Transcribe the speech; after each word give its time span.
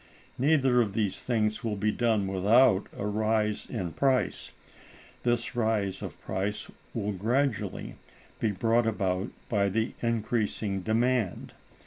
Neither 0.39 0.81
of 0.81 0.93
these 0.93 1.21
things 1.21 1.63
will 1.63 1.75
be 1.75 1.91
done 1.91 2.25
without 2.25 2.87
a 2.97 3.05
rise 3.05 3.67
in 3.69 3.91
price. 3.93 4.51
This 5.21 5.55
rise 5.55 6.01
of 6.01 6.19
price 6.21 6.71
will 6.95 7.11
gradually 7.11 7.97
be 8.39 8.51
brought 8.51 8.87
about 8.87 9.29
by 9.47 9.69
the 9.69 9.93
increasing 9.99 10.81
demand. 10.81 11.53